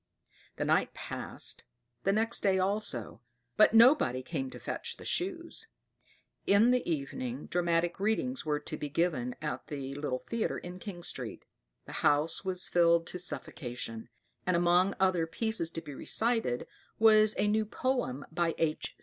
[0.55, 1.63] The night passed,
[2.05, 3.21] the next day also;
[3.55, 5.67] but nobody came to fetch the Shoes.
[6.47, 11.03] In the evening "Dramatic Readings" were to be given at the little theatre in King
[11.03, 11.45] Street.
[11.85, 14.09] The house was filled to suffocation;
[14.47, 16.65] and among other pieces to be recited
[16.97, 18.97] was a new poem by H.